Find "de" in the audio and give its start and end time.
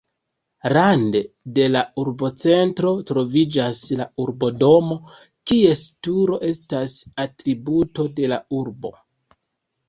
1.57-1.65, 8.19-8.33